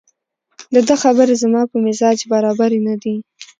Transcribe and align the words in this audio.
دده 0.73 0.95
خبرې 1.03 1.35
زما 1.43 1.61
په 1.71 1.77
مزاج 1.85 2.17
برابرې 2.31 2.79
نه 2.87 2.95
دي 3.01 3.15